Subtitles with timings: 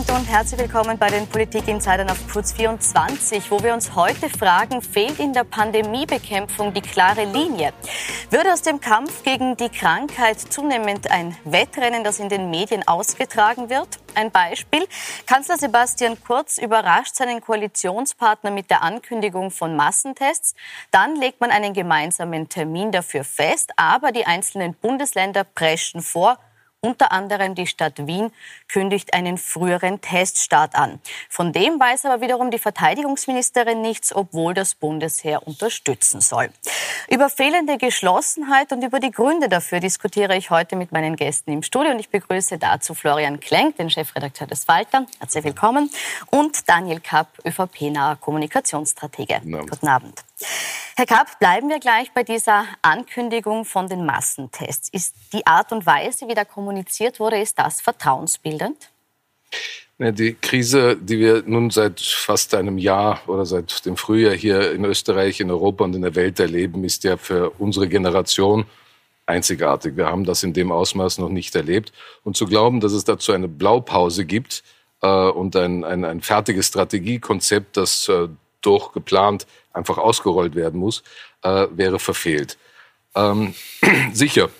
[0.00, 4.80] Abend und herzlich willkommen bei den Politik-Insidern auf Puls 24, wo wir uns heute fragen,
[4.80, 7.72] fehlt in der Pandemiebekämpfung die klare Linie?
[8.30, 13.68] Würde aus dem Kampf gegen die Krankheit zunehmend ein Wettrennen, das in den Medien ausgetragen
[13.68, 13.98] wird?
[14.14, 14.86] Ein Beispiel.
[15.26, 20.54] Kanzler Sebastian Kurz überrascht seinen Koalitionspartner mit der Ankündigung von Massentests.
[20.92, 26.38] Dann legt man einen gemeinsamen Termin dafür fest, aber die einzelnen Bundesländer preschen vor
[26.82, 28.32] unter anderem die Stadt Wien
[28.68, 30.98] kündigt einen früheren Teststart an.
[31.28, 36.48] Von dem weiß aber wiederum die Verteidigungsministerin nichts, obwohl das Bundesheer unterstützen soll.
[37.08, 41.62] Über fehlende Geschlossenheit und über die Gründe dafür diskutiere ich heute mit meinen Gästen im
[41.62, 45.06] Studio und ich begrüße dazu Florian Klenk, den Chefredakteur des Falter.
[45.18, 45.90] Herzlich willkommen.
[46.30, 49.40] Und Daniel Kapp, ÖVP-naher Kommunikationsstratege.
[49.40, 49.70] Guten Abend.
[49.70, 50.24] Guten Abend.
[51.00, 54.90] Herr Kapp, bleiben wir gleich bei dieser Ankündigung von den Massentests.
[54.90, 58.90] Ist die Art und Weise, wie da kommuniziert wurde, ist das vertrauensbildend?
[59.98, 64.84] Die Krise, die wir nun seit fast einem Jahr oder seit dem Frühjahr hier in
[64.84, 68.66] Österreich, in Europa und in der Welt erleben, ist ja für unsere Generation
[69.24, 69.96] einzigartig.
[69.96, 71.94] Wir haben das in dem Ausmaß noch nicht erlebt.
[72.24, 74.62] Und zu glauben, dass es dazu eine Blaupause gibt
[75.00, 78.28] äh, und ein, ein, ein fertiges Strategiekonzept, das äh,
[78.60, 81.02] durchgeplant einfach ausgerollt werden muss,
[81.42, 82.58] äh, wäre verfehlt.
[83.14, 83.54] Ähm,
[84.12, 84.50] sicher,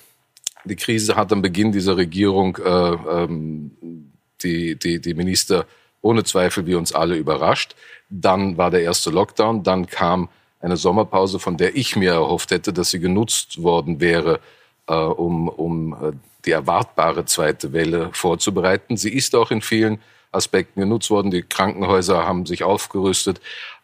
[0.64, 4.10] die Krise hat am Beginn dieser Regierung äh, ähm,
[4.42, 5.66] die, die, die Minister
[6.02, 7.74] ohne Zweifel wie uns alle überrascht.
[8.08, 10.28] Dann war der erste Lockdown, dann kam
[10.60, 14.40] eine Sommerpause, von der ich mir erhofft hätte, dass sie genutzt worden wäre,
[14.86, 16.12] äh, um, um äh,
[16.44, 18.96] die erwartbare zweite Welle vorzubereiten.
[18.96, 20.00] Sie ist auch in vielen
[20.32, 21.30] Aspekten genutzt worden.
[21.30, 23.40] Die Krankenhäuser haben sich aufgerüstet.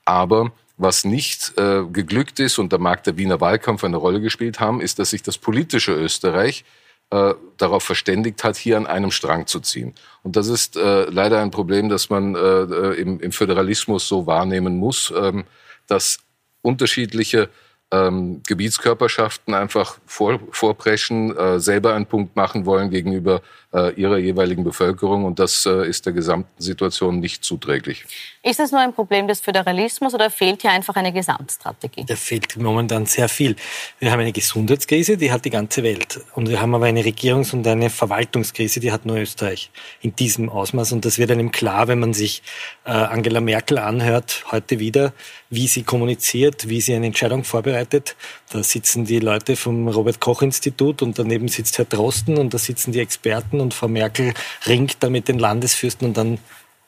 [0.06, 4.60] Aber was nicht äh, geglückt ist, und da mag der Wiener Wahlkampf eine Rolle gespielt
[4.60, 6.64] haben, ist, dass sich das politische Österreich
[7.10, 9.94] äh, darauf verständigt hat, hier an einem Strang zu ziehen.
[10.22, 14.26] Und das ist äh, leider ein Problem, das man äh, äh im, im Föderalismus so
[14.26, 15.44] wahrnehmen muss, ähm,
[15.86, 16.18] dass
[16.62, 17.48] unterschiedliche
[17.92, 23.42] ähm, Gebietskörperschaften einfach vor, vorpreschen, äh, selber einen Punkt machen wollen gegenüber
[23.72, 25.24] äh, ihrer jeweiligen Bevölkerung.
[25.24, 28.04] Und das äh, ist der gesamten Situation nicht zuträglich.
[28.42, 32.04] Ist das nur ein Problem des Föderalismus oder fehlt hier einfach eine Gesamtstrategie?
[32.06, 33.54] Da fehlt momentan sehr viel.
[34.00, 36.20] Wir haben eine Gesundheitskrise, die hat die ganze Welt.
[36.34, 39.70] Und wir haben aber eine Regierungs- und eine Verwaltungskrise, die hat nur Österreich
[40.00, 40.90] in diesem Ausmaß.
[40.92, 42.42] Und das wird einem klar, wenn man sich
[42.84, 45.12] äh, Angela Merkel anhört, heute wieder,
[45.50, 48.16] wie sie kommuniziert, wie sie eine Entscheidung vorbereitet.
[48.50, 53.00] Da sitzen die Leute vom Robert-Koch-Institut und daneben sitzt Herr Drosten und da sitzen die
[53.00, 54.34] Experten und Frau Merkel
[54.66, 56.38] ringt da mit den Landesfürsten und dann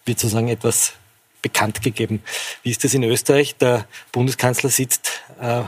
[0.04, 0.94] wird sozusagen etwas
[1.42, 2.22] bekannt gegeben.
[2.62, 3.56] Wie ist das in Österreich?
[3.56, 5.62] Der Bundeskanzler sitzt äh,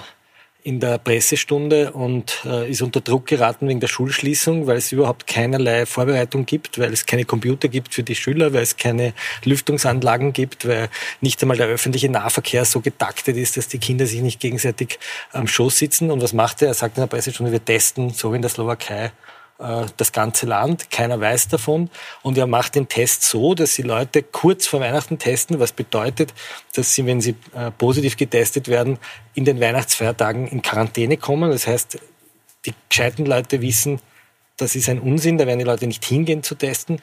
[0.62, 5.26] in der Pressestunde und äh, ist unter Druck geraten wegen der Schulschließung, weil es überhaupt
[5.26, 10.32] keinerlei Vorbereitung gibt, weil es keine Computer gibt für die Schüler, weil es keine Lüftungsanlagen
[10.32, 10.88] gibt, weil
[11.20, 14.98] nicht einmal der öffentliche Nahverkehr so getaktet ist, dass die Kinder sich nicht gegenseitig
[15.32, 16.10] am Schoß sitzen.
[16.10, 16.68] Und was macht er?
[16.68, 19.12] Er sagt in der Pressestunde, wir testen, so wie in der Slowakei,
[19.96, 21.90] das ganze Land, keiner weiß davon.
[22.22, 26.32] Und er macht den Test so, dass die Leute kurz vor Weihnachten testen, was bedeutet,
[26.74, 28.98] dass sie, wenn sie äh, positiv getestet werden,
[29.34, 31.50] in den Weihnachtsfeiertagen in Quarantäne kommen.
[31.50, 31.98] Das heißt,
[32.64, 34.00] die gescheiten Leute wissen,
[34.56, 37.00] das ist ein Unsinn, da werden die Leute nicht hingehen zu testen.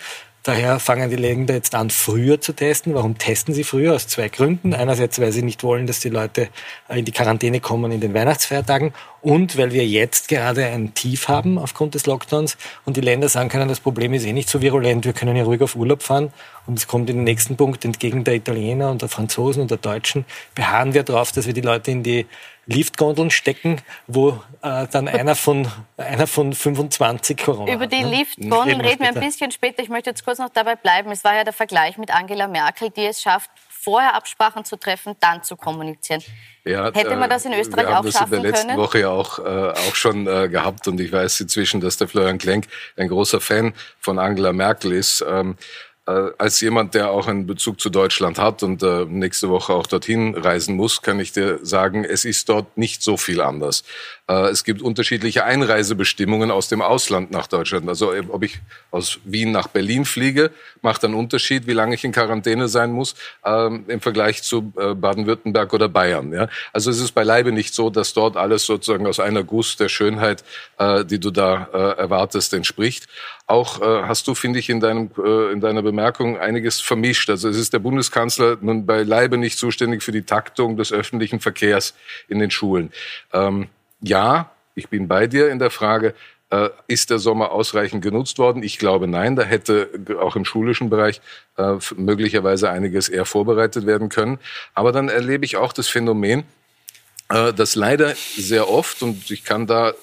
[0.47, 2.94] Daher fangen die Länder jetzt an, früher zu testen.
[2.94, 3.94] Warum testen sie früher?
[3.94, 4.74] Aus zwei Gründen.
[4.74, 6.47] Einerseits, weil sie nicht wollen, dass die Leute
[6.88, 11.58] in die Quarantäne kommen in den Weihnachtsfeiertagen und weil wir jetzt gerade ein Tief haben
[11.58, 15.03] aufgrund des Lockdowns und die Länder sagen können, das Problem ist eh nicht so virulent,
[15.03, 16.31] wir können ja ruhig auf Urlaub fahren
[16.67, 19.78] und es kommt in den nächsten Punkt entgegen der Italiener und der Franzosen und der
[19.78, 22.25] Deutschen, beharren wir darauf, dass wir die Leute in die
[22.67, 28.09] Liftgondeln stecken, wo äh, dann einer von, einer von 25 Corona Über die ne?
[28.09, 29.81] Liftgondeln reden wir ein bisschen später.
[29.81, 31.09] Ich möchte jetzt kurz noch dabei bleiben.
[31.11, 35.16] Es war ja der Vergleich mit Angela Merkel, die es schafft, vorher Absprachen zu treffen,
[35.22, 36.22] dann zu kommunizieren.
[36.66, 38.13] Ja, Hätte man das in äh, Österreich auch schaffen können?
[38.13, 38.81] Wir haben das in der letzten können?
[38.81, 42.37] Woche ja auch, äh, auch schon äh, gehabt und ich weiß inzwischen, dass der Florian
[42.37, 42.67] Klenk
[42.97, 45.23] ein großer Fan von Angela Merkel ist.
[45.25, 45.86] Ähm, äh,
[46.38, 50.36] als jemand, der auch einen Bezug zu Deutschland hat und äh, nächste Woche auch dorthin
[50.36, 53.84] reisen muss, kann ich dir sagen, es ist dort nicht so viel anders.
[54.30, 57.90] Äh, es gibt unterschiedliche Einreisebestimmungen aus dem Ausland nach Deutschland.
[57.90, 58.59] Also äh, ob ich
[58.90, 60.52] aus Wien nach Berlin fliege,
[60.82, 64.94] macht einen Unterschied, wie lange ich in Quarantäne sein muss ähm, im Vergleich zu äh,
[64.94, 66.32] Baden-Württemberg oder Bayern.
[66.32, 66.48] Ja?
[66.72, 70.46] Also es ist beileibe nicht so, dass dort alles sozusagen aus einer Guss der Schönheit,
[70.78, 73.08] äh, die du da äh, erwartest, entspricht.
[73.46, 77.29] Auch äh, hast du, finde ich, in, deinem, äh, in deiner Bemerkung einiges vermischt.
[77.29, 81.94] Also es ist der Bundeskanzler nun beileibe nicht zuständig für die Taktung des öffentlichen Verkehrs
[82.28, 82.91] in den Schulen.
[83.34, 83.67] Ähm,
[84.02, 86.14] ja, ich bin bei dir in der Frage,
[86.49, 88.64] Äh, ist der Sommer ausreichend genutzt worden?
[88.64, 89.35] Ich glaube nein.
[89.35, 89.90] Da hätte
[90.22, 91.20] auch im schulischen Bereich
[91.58, 94.40] äh, möglicherweise einiges eher vorbereitet werden können.
[94.73, 96.46] Aber dann erlebe ich auch das Phänomen,
[97.29, 99.94] dass leider sehr oft, und ich kann da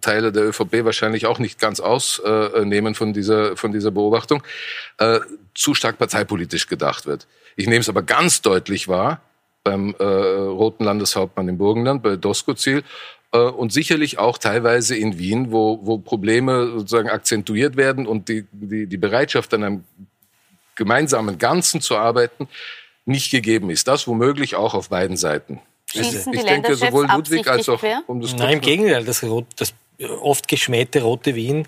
[0.00, 4.42] Teile der ÖVP wahrscheinlich auch nicht ganz ausnehmen von dieser, von dieser Beobachtung,
[4.98, 5.20] äh,
[5.54, 7.26] zu stark parteipolitisch gedacht wird.
[7.56, 9.20] Ich nehme es aber ganz deutlich wahr
[9.64, 12.84] beim äh, Roten Landeshauptmann im Burgenland, bei Doskozil,
[13.32, 18.46] äh, und sicherlich auch teilweise in Wien, wo, wo Probleme sozusagen akzentuiert werden und die,
[18.52, 19.84] die, die Bereitschaft an einem
[20.76, 22.48] gemeinsamen Ganzen zu arbeiten
[23.04, 23.88] nicht gegeben ist.
[23.88, 25.60] Das womöglich auch auf beiden Seiten.
[25.90, 29.24] Schießen ich denke, sowohl Ludwig als auch um das Nein, im Gegenteil, das,
[29.56, 29.74] das
[30.20, 31.66] oft geschmähte Rote Wien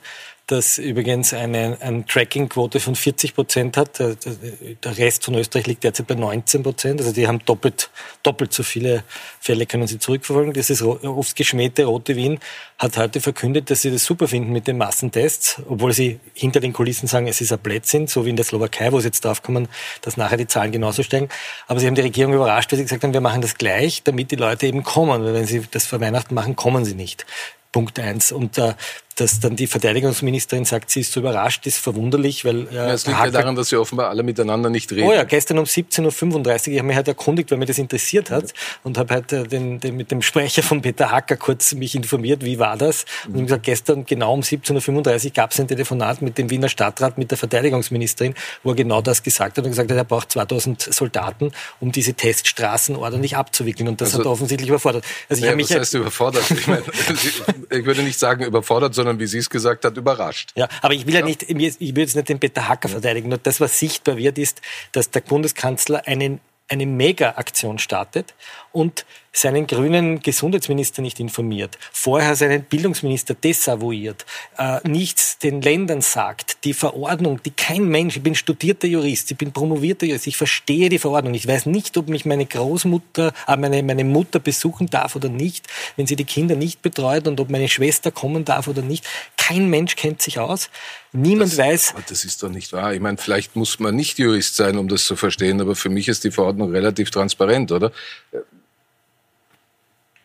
[0.50, 3.98] das übrigens eine, eine Tracking-Quote von 40 Prozent hat.
[3.98, 7.00] Der Rest von Österreich liegt derzeit bei 19 Prozent.
[7.00, 7.90] Also die haben doppelt,
[8.22, 9.04] doppelt so viele
[9.40, 10.52] Fälle können sie zurückverfolgen.
[10.52, 12.40] Dieses oft geschmähte Rote Wien
[12.78, 16.72] hat heute verkündet, dass sie das super finden mit den Massentests, obwohl sie hinter den
[16.72, 19.68] Kulissen sagen, es ist ein Blödsinn, so wie in der Slowakei, wo sie jetzt draufkommen,
[20.02, 21.28] dass nachher die Zahlen genauso steigen.
[21.68, 24.30] Aber sie haben die Regierung überrascht, weil sie gesagt haben, wir machen das gleich, damit
[24.30, 25.22] die Leute eben kommen.
[25.22, 27.26] Weil wenn sie das vor Weihnachten machen, kommen sie nicht.
[27.72, 28.32] Punkt eins.
[28.32, 28.74] Und äh,
[29.20, 32.66] dass dann die Verteidigungsministerin sagt, sie ist so überrascht, ist verwunderlich, weil...
[32.68, 35.06] Äh, ja, es liegt ja daran, dass sie offenbar alle miteinander nicht reden.
[35.06, 38.30] Oh ja, gestern um 17.35 Uhr, ich habe mich halt erkundigt, weil mir das interessiert
[38.30, 41.94] hat und habe halt äh, den, den, mit dem Sprecher von Peter Hacker kurz mich
[41.94, 43.04] informiert, wie war das?
[43.26, 43.42] Und mhm.
[43.42, 47.30] gesagt, gestern genau um 17.35 Uhr gab es ein Telefonat mit dem Wiener Stadtrat, mit
[47.30, 51.52] der Verteidigungsministerin, wo er genau das gesagt hat und gesagt hat, er braucht 2000 Soldaten,
[51.78, 55.04] um diese Teststraßen ordentlich abzuwickeln und das also, hat er offensichtlich überfordert.
[55.28, 56.50] Also ich ja, mich was heißt überfordert?
[56.50, 56.82] Ich, meine,
[57.70, 60.52] ich würde nicht sagen überfordert, sondern sondern wie sie es gesagt hat, überrascht.
[60.54, 63.28] Ja, aber ich will ja, ja nicht, ich will jetzt nicht den Peter Hacker verteidigen.
[63.28, 64.60] Nur das, was sichtbar wird, ist,
[64.92, 68.34] dass der Bundeskanzler einen eine Mega-Aktion startet
[68.70, 74.26] und seinen grünen Gesundheitsminister nicht informiert, vorher seinen Bildungsminister desavouiert,
[74.58, 79.38] äh, nichts den Ländern sagt, die Verordnung, die kein Mensch, ich bin studierter Jurist, ich
[79.38, 83.56] bin promovierter Jurist, ich verstehe die Verordnung, ich weiß nicht, ob mich meine Großmutter, äh,
[83.56, 85.66] meine, meine Mutter besuchen darf oder nicht,
[85.96, 89.06] wenn sie die Kinder nicht betreut und ob meine Schwester kommen darf oder nicht.
[89.36, 90.70] Kein Mensch kennt sich aus.
[91.12, 91.94] Niemand das, weiß.
[92.08, 92.94] Das ist doch nicht wahr.
[92.94, 96.06] Ich meine, vielleicht muss man nicht Jurist sein, um das zu verstehen, aber für mich
[96.08, 97.90] ist die Verordnung relativ transparent, oder?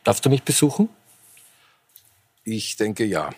[0.06, 0.88] Darfst du mich besuchen?
[2.44, 3.32] Ich denke ja.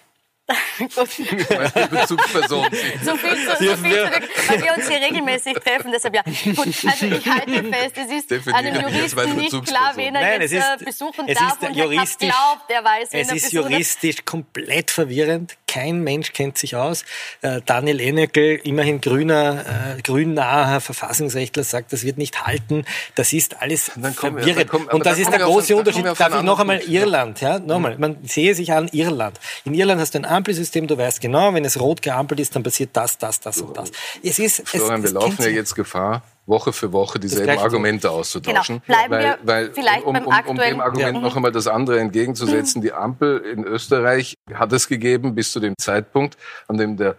[0.79, 1.89] Gut.
[1.89, 2.67] Bezugsperson.
[3.03, 4.11] So viel zu, so viel zu,
[4.47, 6.21] weil wir uns hier regelmäßig treffen, deshalb ja.
[6.23, 10.41] Gut, also ich halte fest, es ist Definitiv einem Juristen nicht klar, wen er Nein,
[10.41, 14.91] jetzt ist, äh, besuchen darf und juristisch, glaubt, er weiß, wen Es ist juristisch komplett
[14.91, 15.57] verwirrend.
[15.67, 17.03] Kein Mensch kennt sich aus.
[17.41, 22.85] Äh, Daniel Ennekel, immerhin grüner, äh, grünnaher Verfassungsrechtler, sagt, das wird nicht halten.
[23.15, 24.45] Das ist alles verwirrend.
[24.45, 26.05] Wir, und das ist der große auf, Unterschied.
[26.05, 29.39] Darf ich noch einmal Irland, ja, nochmal, man sehe sich an Irland.
[29.65, 32.63] In Irland hast du ein Ampelsystem, du weißt genau, wenn es rot geampelt ist, dann
[32.63, 33.91] passiert das, das, das und das.
[34.23, 38.81] Es ist, Florian, es, wir laufen ja jetzt Gefahr, Woche für Woche dieselben Argumente auszutauschen.
[38.85, 38.97] Genau.
[38.97, 41.21] Bleiben weil, wir weil, vielleicht um, um, um dem Argument ja.
[41.21, 45.75] noch einmal das andere entgegenzusetzen, die Ampel in Österreich hat es gegeben bis zu dem
[45.77, 46.37] Zeitpunkt,
[46.67, 47.17] an dem der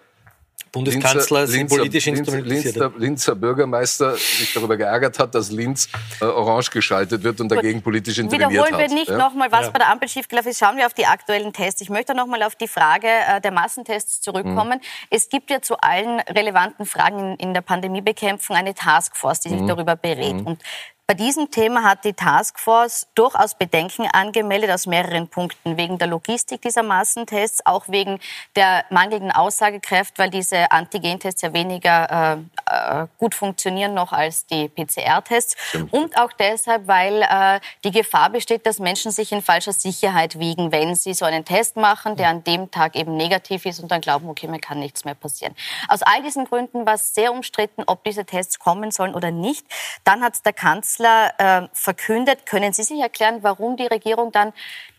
[0.72, 2.76] Bundeskanzler Linzer, sind politisch instrumentalisiert.
[2.76, 5.88] Linzer, Linzer Bürgermeister sich darüber geärgert hat, dass Linz
[6.20, 8.78] äh, orange geschaltet wird und dagegen politisch interveniert Wiederholen hat.
[8.78, 9.16] Wiederholen wir nicht ja?
[9.18, 9.70] nochmal, was ja.
[9.70, 10.58] bei der Ampel schiefgelaufen ist.
[10.58, 11.80] Schauen wir auf die aktuellen Tests.
[11.80, 14.78] Ich möchte nochmal auf die Frage äh, der Massentests zurückkommen.
[14.78, 15.08] Mhm.
[15.10, 19.60] Es gibt ja zu allen relevanten Fragen in, in der Pandemiebekämpfung eine Taskforce, die sich
[19.60, 19.68] mhm.
[19.68, 20.34] darüber berät.
[20.34, 20.46] Mhm.
[20.46, 20.62] Und
[21.10, 25.78] bei diesem Thema hat die Taskforce durchaus Bedenken angemeldet aus mehreren Punkten.
[25.78, 28.20] Wegen der Logistik dieser Massentests, auch wegen
[28.56, 32.36] der mangelnden Aussagekraft, weil diese Antigentests ja weniger
[32.68, 35.56] äh, äh gut funktionieren noch als die PCR-Tests.
[35.92, 40.72] Und auch deshalb, weil äh, die Gefahr besteht, dass Menschen sich in falscher Sicherheit wiegen,
[40.72, 44.02] wenn sie so einen Test machen, der an dem Tag eben negativ ist und dann
[44.02, 45.54] glauben, okay, mir kann nichts mehr passieren.
[45.88, 49.66] Aus all diesen Gründen war es sehr umstritten, ob diese Tests kommen sollen oder nicht.
[50.04, 52.46] Dann hat der Kanzler Kanzler äh, verkündet.
[52.46, 54.52] Können Sie sich erklären, warum die Regierung dann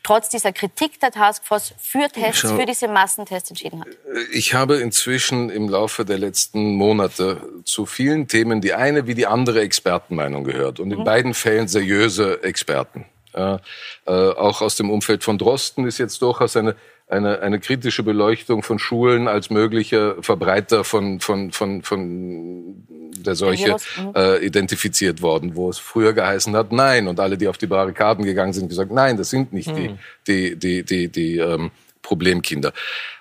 [0.03, 3.87] trotz dieser Kritik der Taskforce für Tests, Schau, für diese Massentests entschieden hat?
[4.31, 9.27] Ich habe inzwischen im Laufe der letzten Monate zu vielen Themen die eine wie die
[9.27, 11.03] andere Expertenmeinung gehört und in mhm.
[11.03, 13.05] beiden Fällen seriöse Experten.
[13.33, 13.57] Äh,
[14.05, 16.75] äh, auch aus dem Umfeld von Drosten ist jetzt durchaus eine
[17.09, 23.77] eine, eine kritische Beleuchtung von Schulen als möglicher Verbreiter von, von, von, von der Seuche
[23.97, 24.13] mhm.
[24.15, 27.07] äh, identifiziert worden, wo es früher geheißen hat, nein.
[27.07, 29.97] Und alle, die auf die Barrikaden gegangen sind, gesagt, nein, das sind nicht mhm.
[30.27, 32.73] die, die, die, die, die ähm, Problemkinder.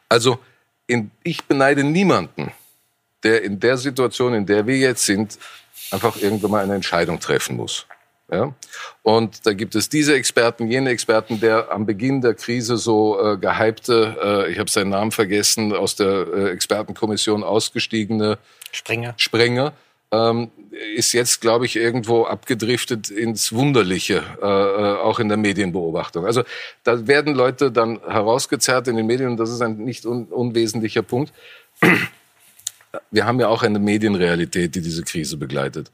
[0.08, 0.38] Also
[0.86, 2.52] in, ich beneide niemanden,
[3.22, 5.38] der in der Situation, in der wir jetzt sind,
[5.90, 7.86] einfach irgendwann mal eine Entscheidung treffen muss.
[8.30, 8.54] Ja?
[9.02, 13.36] Und da gibt es diese Experten, jene Experten, der am Beginn der Krise so äh,
[13.38, 18.38] gehypte, äh, ich habe seinen Namen vergessen, aus der äh, Expertenkommission ausgestiegene
[18.72, 19.14] Sprenger.
[19.16, 19.72] Sprenger
[20.10, 20.50] ähm,
[20.96, 26.24] ist jetzt, glaube ich, irgendwo abgedriftet ins Wunderliche, äh, äh, auch in der Medienbeobachtung.
[26.24, 26.44] Also
[26.84, 31.02] da werden Leute dann herausgezerrt in den Medien und das ist ein nicht un unwesentlicher
[31.02, 31.32] Punkt.
[33.10, 35.90] Wir haben ja auch eine Medienrealität, die diese Krise begleitet.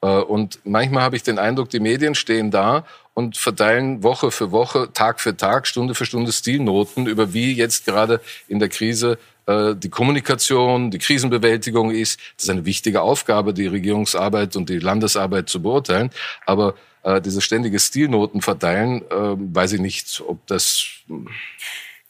[0.00, 4.52] Äh, und manchmal habe ich den Eindruck, die Medien stehen da und verteilen Woche für
[4.52, 9.18] Woche, Tag für Tag, Stunde für Stunde Stilnoten über wie jetzt gerade in der Krise
[9.48, 12.18] die Kommunikation, die Krisenbewältigung ist.
[12.36, 16.10] Das ist eine wichtige Aufgabe, die Regierungsarbeit und die Landesarbeit zu beurteilen.
[16.46, 16.74] Aber
[17.06, 20.84] äh, diese ständige Stilnoten verteilen, äh, weiß ich nicht, ob das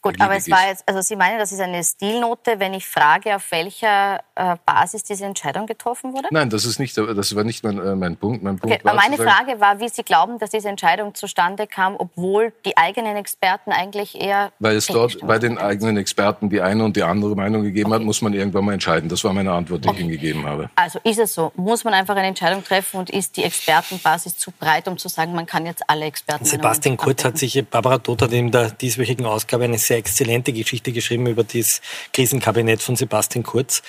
[0.01, 3.35] Gut, aber es war jetzt, also Sie meinen, das ist eine Stilnote, wenn ich frage,
[3.35, 6.27] auf welcher äh, Basis diese Entscheidung getroffen wurde?
[6.31, 8.43] Nein, das ist nicht, das war nicht mein, äh, mein Punkt.
[8.43, 11.67] Mein Punkt okay, war meine sagen, Frage war, wie Sie glauben, dass diese Entscheidung zustande
[11.67, 14.51] kam, obwohl die eigenen Experten eigentlich eher.
[14.59, 17.99] Weil es dort bei den eigenen Experten die eine und die andere Meinung gegeben okay.
[17.99, 19.09] hat, muss man irgendwann mal entscheiden.
[19.09, 19.97] Das war meine Antwort, die okay.
[19.97, 20.69] ich Ihnen gegeben habe.
[20.75, 24.51] Also ist es so, muss man einfach eine Entscheidung treffen und ist die Expertenbasis zu
[24.51, 26.45] breit, um zu sagen, man kann jetzt alle Experten.
[26.45, 30.91] Sebastian Kurz hat sich, Barbara Todt hat in der dieswöchigen Ausgabe eine sehr exzellente Geschichte
[30.91, 31.81] geschrieben über das
[32.13, 33.81] Krisenkabinett von Sebastian Kurz.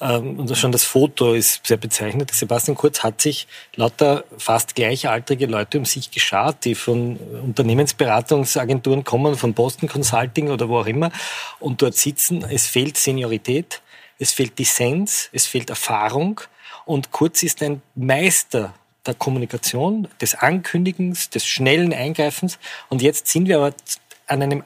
[0.00, 2.30] Ähm, und schon das Foto ist sehr bezeichnend.
[2.32, 9.36] Sebastian Kurz hat sich lauter fast gleichaltrige Leute um sich geschart, die von Unternehmensberatungsagenturen kommen,
[9.36, 11.10] von Boston Consulting oder wo auch immer,
[11.58, 12.44] und dort sitzen.
[12.48, 13.82] Es fehlt Seniorität,
[14.18, 16.40] es fehlt Dissens, es fehlt Erfahrung.
[16.84, 18.74] Und Kurz ist ein Meister
[19.06, 22.58] der Kommunikation, des Ankündigens, des schnellen Eingreifens.
[22.88, 23.74] Und jetzt sind wir aber
[24.26, 24.62] an einem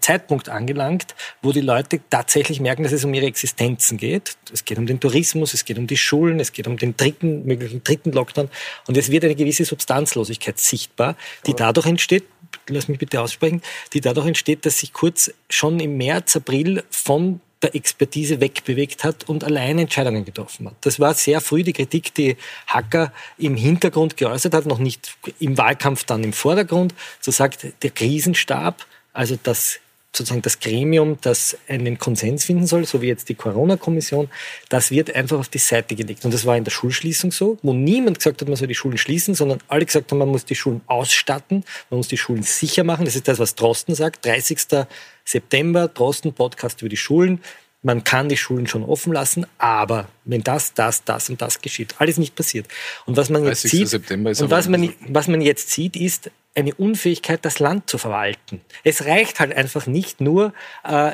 [0.00, 4.36] Zeitpunkt angelangt, wo die Leute tatsächlich merken, dass es um ihre Existenzen geht.
[4.52, 7.44] Es geht um den Tourismus, es geht um die Schulen, es geht um den dritten,
[7.44, 8.48] möglichen dritten Lockdown.
[8.86, 12.24] Und es wird eine gewisse Substanzlosigkeit sichtbar, die dadurch entsteht,
[12.68, 17.40] lass mich bitte aussprechen, die dadurch entsteht, dass sich Kurz schon im März, April von
[17.62, 20.76] der Expertise wegbewegt hat und alleine Entscheidungen getroffen hat.
[20.80, 25.58] Das war sehr früh die Kritik, die Hacker im Hintergrund geäußert hat, noch nicht im
[25.58, 26.94] Wahlkampf dann im Vordergrund.
[27.20, 29.80] So sagt der Krisenstab also das
[30.12, 34.28] sozusagen das Gremium, das einen Konsens finden soll, so wie jetzt die Corona-Kommission,
[34.68, 36.24] das wird einfach auf die Seite gelegt.
[36.24, 38.98] Und das war in der Schulschließung so, wo niemand gesagt hat, man soll die Schulen
[38.98, 42.82] schließen, sondern alle gesagt haben, man muss die Schulen ausstatten, man muss die Schulen sicher
[42.82, 43.04] machen.
[43.04, 44.26] Das ist das, was Drosten sagt.
[44.26, 44.86] 30.
[45.24, 47.40] September, Drosten Podcast über die Schulen.
[47.82, 51.94] Man kann die Schulen schon offen lassen, aber wenn das, das, das und das geschieht,
[51.98, 52.66] alles nicht passiert.
[53.06, 57.44] Und was man jetzt sieht, und was man, was man jetzt sieht, ist eine Unfähigkeit,
[57.44, 58.60] das Land zu verwalten.
[58.82, 60.52] Es reicht halt einfach nicht nur
[60.82, 61.12] äh,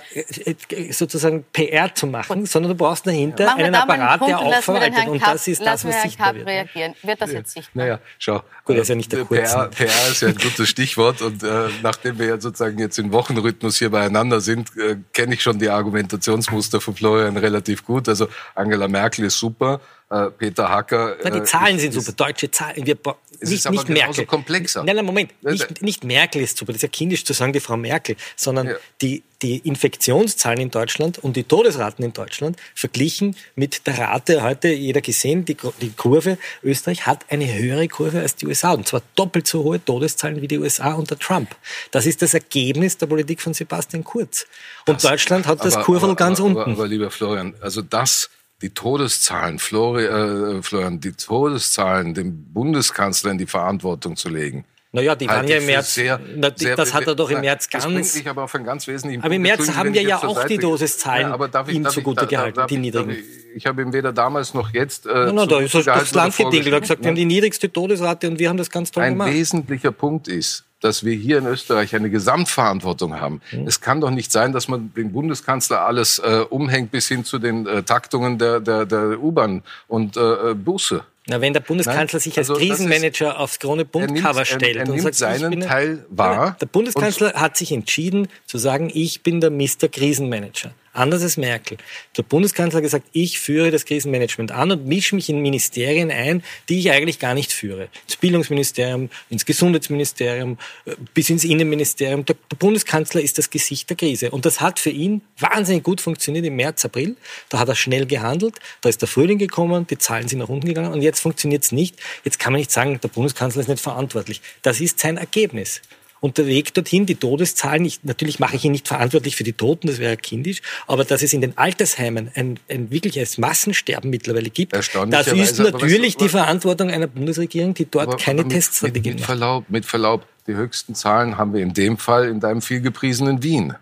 [0.91, 3.55] sozusagen PR zu machen, und sondern du brauchst dahinter ja.
[3.57, 5.07] einen Apparat, Punkt, der auch verwaltet.
[5.07, 6.47] Und das ist das, was sichtbar wird.
[6.47, 6.95] Reagieren.
[7.03, 7.85] Wird das jetzt sichtbar?
[7.85, 8.43] Naja, schau.
[8.65, 12.19] Gut, ist ja nicht der PR, PR ist ja ein gutes Stichwort und äh, nachdem
[12.19, 16.81] wir ja sozusagen jetzt im Wochenrhythmus hier beieinander sind, äh, kenne ich schon die Argumentationsmuster
[16.81, 18.09] von Florian relativ gut.
[18.09, 19.81] Also Angela Merkel ist super.
[20.09, 21.17] Äh, Peter Hacker.
[21.25, 22.87] Na, die Zahlen sind super, deutsche Zahlen.
[22.87, 22.97] Wir,
[23.41, 24.25] es nicht, ist aber nicht Merkel.
[24.25, 24.85] komplexer.
[24.85, 25.33] Nein, nein, Moment.
[25.43, 26.73] Nicht, nicht Merkel ist super.
[26.73, 28.75] Das ist ja kindisch zu sagen, die Frau Merkel, sondern ja.
[29.03, 34.69] die, die Infektionszahlen in Deutschland und die Todesraten in Deutschland verglichen mit der Rate heute,
[34.69, 39.03] jeder gesehen, die, die Kurve, Österreich hat eine höhere Kurve als die USA und zwar
[39.17, 41.57] doppelt so hohe Todeszahlen wie die USA unter Trump.
[41.91, 44.47] Das ist das Ergebnis der Politik von Sebastian Kurz.
[44.87, 46.61] Und das, Deutschland hat das Kurvel ganz aber, unten.
[46.61, 48.31] Aber, aber lieber Florian, also das
[48.63, 54.65] die Todeszahlen, Flori, äh, Florian, die Todeszahlen dem Bundeskanzler in die Verantwortung zu legen.
[54.93, 57.69] Naja, die waren ja im März, sehr, na, die, das hat er doch im März
[57.69, 57.85] ganz...
[57.85, 60.45] Das bringt mich aber auf einen ganz wesentlichen Aber im März haben wir ja auch
[60.45, 63.15] die Doseszahlen ja, ihm zugute gehalten, die niedrigen.
[63.55, 65.05] Ich, habe ihm weder damals noch jetzt...
[65.05, 66.69] Äh, no, no, da ist das Land gedingelt.
[66.69, 69.13] Er hat gesagt, wir haben die niedrigste Todesrate und wir haben das ganz toll ein
[69.15, 69.29] gemacht.
[69.29, 73.41] Ein wesentlicher Punkt ist, dass wir hier in Österreich eine Gesamtverantwortung haben.
[73.51, 73.67] Mhm.
[73.67, 77.39] Es kann doch nicht sein, dass man den Bundeskanzler alles äh, umhängt bis hin zu
[77.39, 81.03] den äh, Taktungen der, der, der U-Bahn und äh, Busse.
[81.29, 84.87] Na, wenn der Bundeskanzler Nein, sich als also Krisenmanager ist, aufs Krone Bundcover stellt er,
[84.87, 86.57] er und sagt, seinen bin Teil wahr.
[86.61, 89.89] Der Bundeskanzler hat sich entschieden zu sagen, ich bin der Mr.
[89.91, 90.71] Krisenmanager.
[90.97, 91.79] Anders als Merkel.
[92.17, 96.43] Der Bundeskanzler hat gesagt, ich führe das Krisenmanagement an und mische mich in Ministerien ein,
[96.69, 97.89] die ich eigentlich gar nicht führe.
[98.07, 102.25] Ins Bildungsministerium, ins Gesundheitsministerium, äh, bis ins Innenministerium.
[102.25, 104.31] Der, der Bundeskanzler ist das Gesicht der Krise.
[104.31, 107.17] Und das hat für ihn wahnsinnig gut funktioniert im März, April.
[107.51, 108.55] Da hat er schnell gehandelt.
[108.81, 111.73] Da ist der Frühling gekommen, die Zahlen sind nach unten gegangen und jetzt funktioniert es
[111.73, 111.97] nicht.
[112.25, 114.41] Jetzt kann man nicht sagen, der Bundeskanzler ist nicht verantwortlich.
[114.63, 115.83] Das ist sein Ergebnis.
[116.21, 119.53] Und der Weg dorthin, die Todeszahlen, ich, natürlich mache ich ihn nicht verantwortlich für die
[119.53, 124.51] Toten, das wäre kindisch, aber dass es in den Altersheimen ein, ein wirkliches Massensterben mittlerweile
[124.51, 128.57] gibt, das ist natürlich du, die Verantwortung einer Bundesregierung, die dort aber, keine aber mit,
[128.57, 132.41] Teststrategie mit, mit Verlaub, mit Verlaub, die höchsten Zahlen haben wir in dem Fall in
[132.41, 133.75] deinem vielgepriesenen Wien.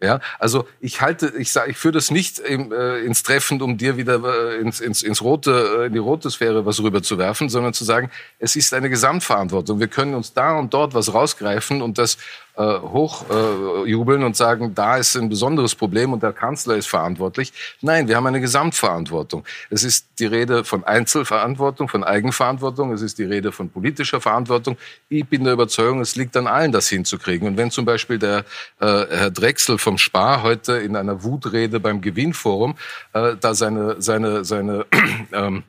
[0.00, 3.76] Ja, also ich halte, ich sage, ich führe das nicht im, äh, ins Treffen, um
[3.76, 7.72] dir wieder äh, ins, ins, ins rote, äh, in die rote Sphäre was rüberzuwerfen, sondern
[7.72, 9.80] zu sagen, es ist eine Gesamtverantwortung.
[9.80, 12.16] Wir können uns da und dort was rausgreifen und das
[12.58, 17.52] äh, hochjubeln äh, und sagen, da ist ein besonderes Problem und der Kanzler ist verantwortlich.
[17.80, 19.44] Nein, wir haben eine Gesamtverantwortung.
[19.70, 24.76] Es ist die Rede von Einzelverantwortung, von Eigenverantwortung, es ist die Rede von politischer Verantwortung.
[25.08, 27.46] Ich bin der Überzeugung, es liegt an allen, das hinzukriegen.
[27.46, 28.38] Und wenn zum Beispiel der
[28.80, 32.74] äh, Herr Drechsel vom Spar heute in einer Wutrede beim Gewinnforum
[33.12, 34.84] äh, da seine, seine, seine
[35.32, 35.62] ähm,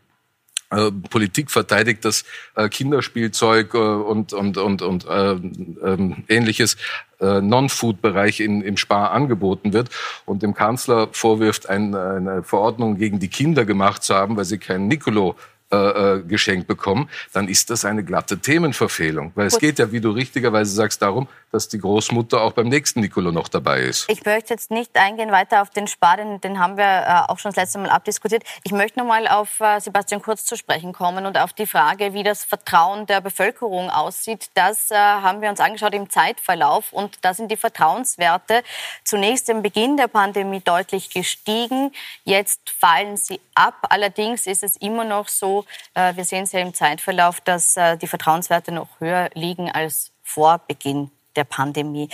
[0.72, 6.78] äh, Politik verteidigt, dass äh, Kinderspielzeug äh, und, und, und, und äh, äh, ähnliches
[7.20, 9.90] äh, Non-Food-Bereich im Spar angeboten wird.
[10.26, 14.60] Und dem Kanzler vorwirft, ein, eine Verordnung gegen die Kinder gemacht zu haben, weil sie
[14.60, 15.36] keinen Nicolo
[15.72, 19.32] äh, äh, geschenkt bekommen, dann ist das eine glatte Themenverfehlung.
[19.36, 19.54] Weil Gut.
[19.54, 23.32] es geht ja, wie du richtigerweise sagst, darum, dass die Großmutter auch beim nächsten Nicolo
[23.32, 24.10] noch dabei ist.
[24.10, 27.38] Ich möchte jetzt nicht eingehen weiter auf den Spar, den, den haben wir äh, auch
[27.38, 28.44] schon das letzte Mal abdiskutiert.
[28.64, 32.14] Ich möchte noch mal auf äh, Sebastian Kurz zu sprechen kommen und auf die Frage,
[32.14, 34.50] wie das Vertrauen der Bevölkerung aussieht.
[34.56, 38.64] Das äh, haben wir uns angeschaut im Zeitverlauf und da sind die Vertrauenswerte
[39.04, 41.92] zunächst im Beginn der Pandemie deutlich gestiegen.
[42.24, 43.76] Jetzt fallen sie ab.
[43.90, 45.59] Allerdings ist es immer noch so,
[45.94, 50.12] äh, wir sehen es ja im Zeitverlauf, dass äh, die Vertrauenswerte noch höher liegen als
[50.24, 52.10] vor Beginn der Pandemie.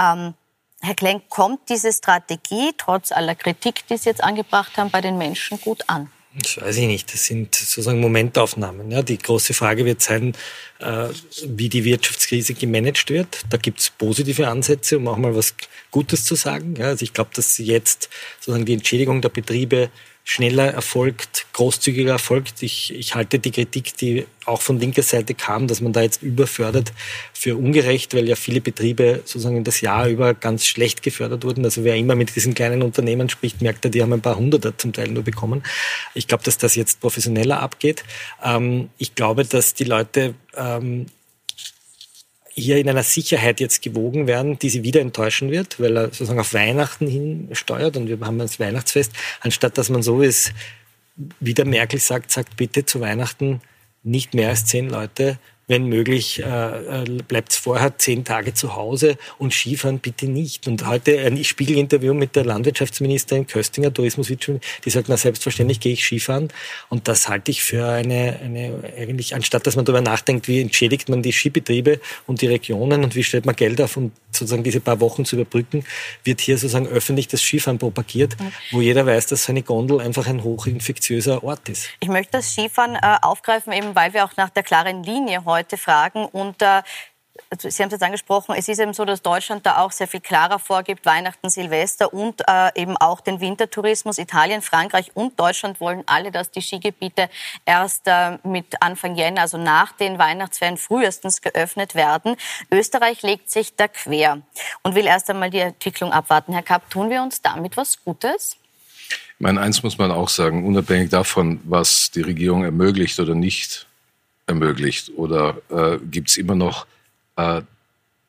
[0.00, 0.34] Ähm,
[0.80, 5.18] Herr Klenk, kommt diese Strategie trotz aller Kritik, die Sie jetzt angebracht haben, bei den
[5.18, 6.10] Menschen gut an?
[6.40, 7.12] Das weiß ich nicht.
[7.12, 8.90] Das sind sozusagen Momentaufnahmen.
[8.90, 10.34] Ja, die große Frage wird sein,
[10.78, 11.08] äh,
[11.46, 13.44] wie die Wirtschaftskrise gemanagt wird.
[13.50, 15.54] Da gibt es positive Ansätze, um auch mal was
[15.90, 16.76] Gutes zu sagen.
[16.76, 19.90] Ja, also ich glaube, dass jetzt sozusagen die Entschädigung der Betriebe
[20.30, 22.62] schneller erfolgt, großzügiger erfolgt.
[22.62, 26.22] Ich, ich halte die Kritik, die auch von linker Seite kam, dass man da jetzt
[26.22, 26.92] überfördert,
[27.32, 31.64] für ungerecht, weil ja viele Betriebe sozusagen das Jahr über ganz schlecht gefördert wurden.
[31.64, 34.76] Also wer immer mit diesen kleinen Unternehmen spricht, merkt ja, die haben ein paar Hunderter
[34.76, 35.62] zum Teil nur bekommen.
[36.12, 38.04] Ich glaube, dass das jetzt professioneller abgeht.
[38.44, 41.06] Ähm, ich glaube, dass die Leute ähm,
[42.58, 46.40] hier in einer Sicherheit jetzt gewogen werden, die sie wieder enttäuschen wird, weil er sozusagen
[46.40, 50.52] auf Weihnachten hin steuert und wir haben das Weihnachtsfest, anstatt dass man so ist,
[51.40, 53.60] wie der Merkel sagt, sagt bitte zu Weihnachten
[54.02, 55.38] nicht mehr als zehn Leute
[55.68, 60.66] wenn möglich, äh, äh bleibt vorher zehn Tage zu Hause und Skifahren bitte nicht.
[60.66, 66.04] Und heute ein Spiegelinterview mit der Landwirtschaftsministerin Köstinger, Tourismuswirtschaft, die sagt, na selbstverständlich gehe ich
[66.04, 66.48] Skifahren.
[66.88, 71.08] Und das halte ich für eine, eine eigentlich, anstatt dass man darüber nachdenkt, wie entschädigt
[71.08, 74.80] man die Skibetriebe und die Regionen und wie stellt man Geld auf, um sozusagen diese
[74.80, 75.84] paar Wochen zu überbrücken,
[76.24, 78.36] wird hier sozusagen öffentlich das Skifahren propagiert,
[78.70, 81.88] wo jeder weiß, dass seine Gondel einfach ein hochinfektiöser Ort ist.
[82.00, 85.57] Ich möchte das Skifahren äh, aufgreifen, eben weil wir auch nach der klaren Linie heute
[85.58, 86.24] heute fragen.
[86.24, 86.82] Und äh,
[87.50, 90.20] Sie haben es jetzt angesprochen, es ist eben so, dass Deutschland da auch sehr viel
[90.20, 94.18] klarer vorgibt, Weihnachten, Silvester und äh, eben auch den Wintertourismus.
[94.18, 97.30] Italien, Frankreich und Deutschland wollen alle, dass die Skigebiete
[97.64, 102.36] erst äh, mit Anfang Jänner, also nach den Weihnachtsferien frühestens geöffnet werden.
[102.70, 104.42] Österreich legt sich da quer
[104.82, 106.52] und will erst einmal die Entwicklung abwarten.
[106.52, 108.56] Herr Kapp, tun wir uns damit was Gutes?
[109.08, 113.87] Ich meine, eins muss man auch sagen, unabhängig davon, was die Regierung ermöglicht oder nicht
[114.48, 115.12] ermöglicht?
[115.16, 116.86] Oder äh, gibt es immer noch
[117.36, 117.62] äh,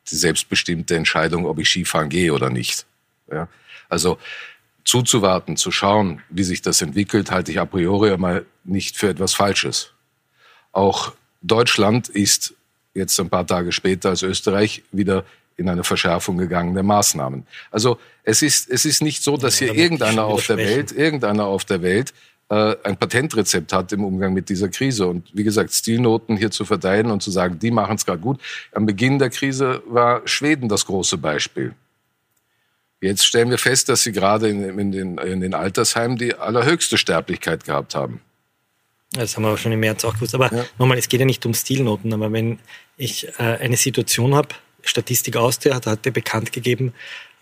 [0.09, 2.85] die selbstbestimmte Entscheidung, ob ich Skifahren gehe oder nicht?
[3.31, 3.47] Ja?
[3.89, 4.17] Also
[4.83, 9.33] zuzuwarten, zu schauen, wie sich das entwickelt, halte ich a priori einmal nicht für etwas
[9.33, 9.91] Falsches.
[10.71, 12.53] Auch Deutschland ist
[12.93, 15.25] jetzt ein paar Tage später als Österreich wieder
[15.57, 17.45] in eine Verschärfung gegangen der Maßnahmen.
[17.69, 21.65] Also es ist, es ist nicht so, dass hier irgendeiner auf der Welt, irgendeiner auf
[21.65, 22.13] der Welt
[22.49, 25.07] äh, ein Patentrezept hat im Umgang mit dieser Krise.
[25.07, 28.41] Und wie gesagt, Stilnoten hier zu verteilen und zu sagen, die machen es gerade gut.
[28.73, 31.73] Am Beginn der Krise war Schweden das große Beispiel.
[33.01, 36.97] Jetzt stellen wir fest, dass sie gerade in, in, den, in den Altersheimen die allerhöchste
[36.97, 38.19] Sterblichkeit gehabt haben.
[39.11, 40.35] Das haben wir aber schon im März auch gewusst.
[40.35, 40.65] Aber ja.
[40.77, 42.59] nochmal, es geht ja nicht um Stilnoten, aber wenn
[42.97, 44.49] ich äh, eine Situation habe,
[44.83, 46.93] Statistik Austria hat heute bekannt gegeben,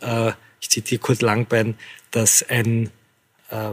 [0.02, 1.76] äh, ich zitiere Kurt Langbein,
[2.12, 2.90] dass ein
[3.50, 3.72] äh,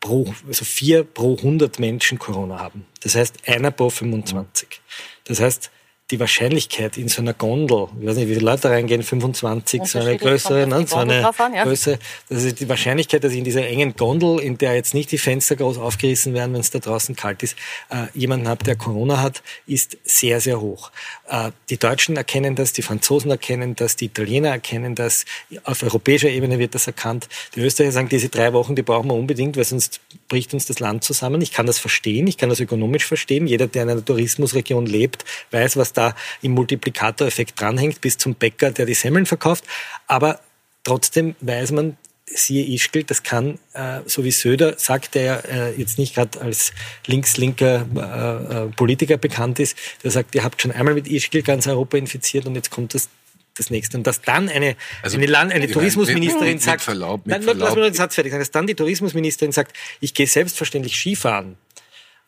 [0.00, 2.86] pro, also vier pro 100 Menschen Corona haben.
[3.02, 4.80] Das heißt, einer pro 25.
[5.24, 5.70] Das heißt,
[6.10, 9.98] die Wahrscheinlichkeit in so einer Gondel, ich weiß nicht, wie viele Leute reingehen, 25, so
[9.98, 11.64] eine größere, ne, so eine an, ja.
[11.64, 15.12] Größe, das ist die Wahrscheinlichkeit, dass ich in dieser engen Gondel, in der jetzt nicht
[15.12, 17.56] die Fenster groß aufgerissen werden, wenn es da draußen kalt ist,
[17.90, 20.90] äh, jemanden hat, der Corona hat, ist sehr, sehr hoch.
[21.28, 25.24] Äh, die Deutschen erkennen das, die Franzosen erkennen das, die Italiener erkennen das,
[25.64, 27.28] auf europäischer Ebene wird das erkannt.
[27.54, 30.80] Die Österreicher sagen, diese drei Wochen, die brauchen wir unbedingt, weil sonst bricht uns das
[30.80, 31.40] Land zusammen.
[31.42, 33.46] Ich kann das verstehen, ich kann das ökonomisch verstehen.
[33.46, 35.99] Jeder, der in einer Tourismusregion lebt, weiß, was da
[36.42, 39.64] im Multiplikatoreffekt dranhängt, bis zum Bäcker, der die Semmeln verkauft.
[40.06, 40.40] Aber
[40.84, 41.96] trotzdem weiß man,
[42.32, 46.40] siehe Ischgl, das kann, äh, so wie Söder sagt, der ja äh, jetzt nicht gerade
[46.40, 46.72] als
[47.06, 51.66] links-linker äh, äh, Politiker bekannt ist, der sagt, ihr habt schon einmal mit Ischgl ganz
[51.66, 53.08] Europa infiziert und jetzt kommt das
[53.56, 53.96] das nächste.
[53.96, 57.42] Und dass dann eine, also, eine, Land, eine Tourismusministerin mit, sagt, mit Verlaub, mit nein,
[57.42, 57.60] Verlaub.
[57.60, 60.96] lass mich nur den Satz fertig sagen, dass dann die Tourismusministerin sagt, ich gehe selbstverständlich
[60.96, 61.56] Skifahren.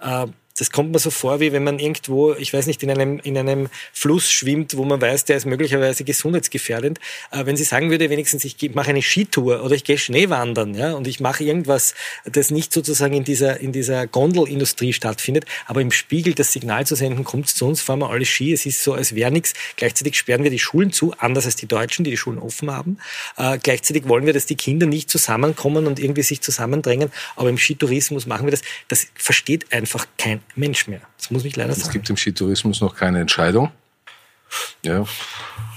[0.00, 0.26] Äh,
[0.58, 3.38] das kommt mir so vor, wie wenn man irgendwo, ich weiß nicht, in einem, in
[3.38, 6.98] einem Fluss schwimmt, wo man weiß, der ist möglicherweise gesundheitsgefährdend.
[7.30, 10.92] Äh, wenn sie sagen würde, wenigstens, ich mache eine Skitour oder ich gehe Schneewandern, ja,
[10.92, 15.90] und ich mache irgendwas, das nicht sozusagen in dieser, in dieser Gondelindustrie stattfindet, aber im
[15.90, 18.92] Spiegel das Signal zu senden, kommt zu uns, fahren wir alle Ski, es ist so,
[18.92, 19.54] als wäre nichts.
[19.76, 22.98] Gleichzeitig sperren wir die Schulen zu, anders als die Deutschen, die die Schulen offen haben.
[23.38, 27.56] Äh, gleichzeitig wollen wir, dass die Kinder nicht zusammenkommen und irgendwie sich zusammendrängen, aber im
[27.56, 28.62] Skitourismus machen wir das.
[28.88, 31.00] Das versteht einfach kein Mensch mehr.
[31.16, 31.86] Das muss ich leider sagen.
[31.86, 33.70] Es gibt im Skitourismus noch keine Entscheidung.
[34.84, 35.04] Ja.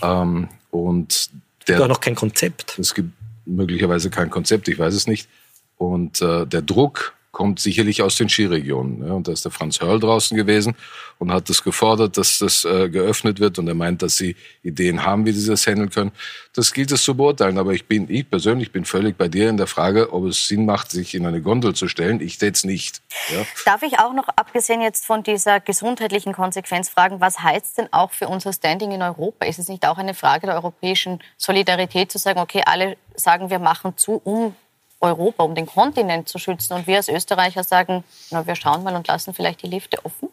[0.01, 1.29] Ähm, und
[1.67, 2.77] der, da noch kein Konzept.
[2.77, 3.11] Es gibt
[3.45, 5.29] möglicherweise kein Konzept, ich weiß es nicht.
[5.77, 9.05] Und äh, der Druck kommt sicherlich aus den Skiregionen.
[9.05, 10.73] Ja, und da ist der Franz Hörl draußen gewesen
[11.19, 13.59] und hat das gefordert, dass das äh, geöffnet wird.
[13.59, 16.13] Und er meint, dass sie Ideen haben, wie sie das handeln können.
[16.53, 17.57] Das gilt es zu beurteilen.
[17.57, 20.65] Aber ich bin, ich persönlich bin völlig bei dir in der Frage, ob es Sinn
[20.65, 22.21] macht, sich in eine Gondel zu stellen.
[22.21, 23.01] Ich täte es nicht.
[23.33, 23.45] Ja.
[23.65, 28.11] Darf ich auch noch, abgesehen jetzt von dieser gesundheitlichen Konsequenz, fragen, was heißt denn auch
[28.11, 29.45] für unser Standing in Europa?
[29.45, 33.59] Ist es nicht auch eine Frage der europäischen Solidarität zu sagen, okay, alle sagen, wir
[33.59, 34.55] machen zu, um
[35.01, 36.73] Europa, um den Kontinent zu schützen.
[36.73, 40.29] Und wir als Österreicher sagen, na, wir schauen mal und lassen vielleicht die Lifte offen?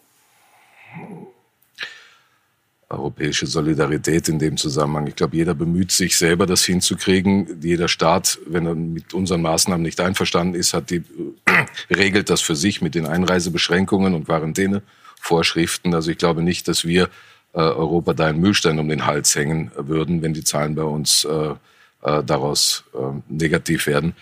[2.89, 5.07] Europäische Solidarität in dem Zusammenhang.
[5.07, 7.61] Ich glaube, jeder bemüht sich selber, das hinzukriegen.
[7.63, 11.03] Jeder Staat, wenn er mit unseren Maßnahmen nicht einverstanden ist, hat die,
[11.91, 15.95] regelt das für sich mit den Einreisebeschränkungen und Quarantänevorschriften.
[15.95, 17.05] Also ich glaube nicht, dass wir
[17.55, 21.25] äh, Europa da einen Müllstein um den Hals hängen würden, wenn die Zahlen bei uns
[21.25, 21.55] äh,
[22.03, 22.99] äh, daraus äh,
[23.29, 24.15] negativ werden.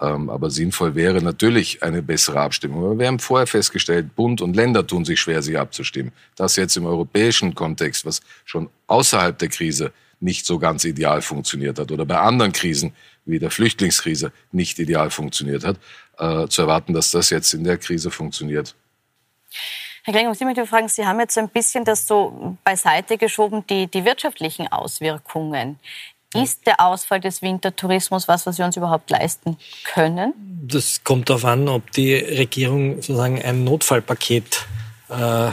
[0.00, 2.84] Ähm, aber sinnvoll wäre natürlich eine bessere Abstimmung.
[2.84, 6.12] Aber wir haben vorher festgestellt, Bund und Länder tun sich schwer, sich abzustimmen.
[6.36, 11.78] Das jetzt im europäischen Kontext, was schon außerhalb der Krise nicht so ganz ideal funktioniert
[11.78, 12.92] hat oder bei anderen Krisen
[13.24, 15.78] wie der Flüchtlingskrise nicht ideal funktioniert hat,
[16.18, 18.74] äh, zu erwarten, dass das jetzt in der Krise funktioniert.
[20.04, 23.64] Herr Kling, Sie möchte fragen, Sie haben jetzt so ein bisschen das so beiseite geschoben,
[23.68, 25.78] die, die wirtschaftlichen Auswirkungen.
[26.34, 30.34] Ist der Ausfall des Wintertourismus was, was wir uns überhaupt leisten können?
[30.62, 34.66] Das kommt darauf an, ob die Regierung sozusagen ein Notfallpaket
[35.08, 35.50] äh,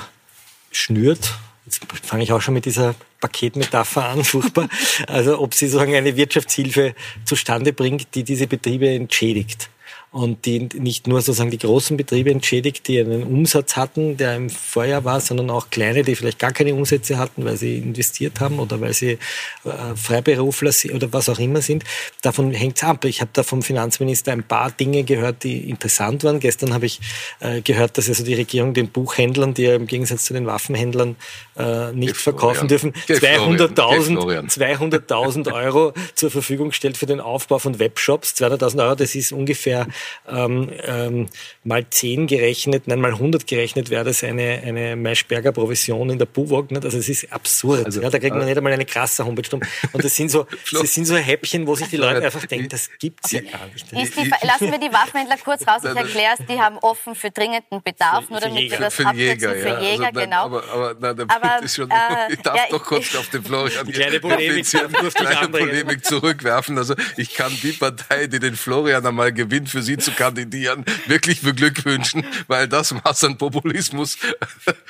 [0.72, 1.34] schnürt.
[1.66, 4.68] Jetzt fange ich auch schon mit dieser Paketmetapher an, furchtbar.
[5.08, 9.70] Also ob sie sozusagen eine Wirtschaftshilfe zustande bringt, die diese Betriebe entschädigt
[10.16, 14.50] und die nicht nur sozusagen die großen Betriebe entschädigt, die einen Umsatz hatten, der im
[14.50, 18.60] Vorjahr war, sondern auch kleine, die vielleicht gar keine Umsätze hatten, weil sie investiert haben
[18.60, 19.18] oder weil sie
[19.66, 21.84] äh, Freiberufler oder was auch immer sind.
[22.22, 23.04] Davon hängt es ab.
[23.04, 26.40] Ich habe da vom Finanzminister ein paar Dinge gehört, die interessant waren.
[26.40, 27.02] Gestern habe ich
[27.42, 31.18] äh, gehört, dass also die Regierung den Buchhändlern, die ja im Gegensatz zu den Waffenhändlern
[31.58, 35.12] äh, nicht Geh verkaufen dürfen, 200.000 200
[35.52, 38.34] Euro zur Verfügung stellt für den Aufbau von Webshops.
[38.38, 39.88] 200.000 Euro, das ist ungefähr
[40.28, 41.28] ähm, ähm,
[41.64, 46.26] mal 10 gerechnet, nein, mal 100 gerechnet wäre das eine, eine Maischberger Provision in der
[46.26, 46.72] Buwog.
[46.72, 46.86] Nicht?
[46.86, 47.86] Also es ist absurd.
[47.86, 49.56] Also, ja, da kriegt man äh, nicht einmal eine krasse Homepage.
[49.94, 52.90] Und das sind so, das sind so Häppchen, wo sich die Leute einfach denken, das
[53.00, 53.92] gibt's ja gar nicht.
[53.92, 55.82] Die, lassen wir die Waffenhändler kurz raus.
[55.84, 59.40] Ich erkläre es, die haben offen für dringenden Bedarf, nur damit wir das für abkürzen.
[59.40, 59.80] Für ja.
[59.80, 60.46] Jäger, also, genau.
[60.46, 61.96] Aber, aber nein, der aber, ist schon, äh,
[62.34, 66.78] ich darf ja, doch kurz auf den Florian kleine Polemik, kleine Polemik zurückwerfen.
[66.78, 71.42] Also ich kann die Partei, die den Florian einmal gewinnt, für sie zu kandidieren, wirklich
[71.42, 74.18] beglückwünschen, weil das Maß an Populismus,